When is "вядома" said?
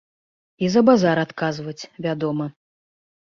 2.05-2.45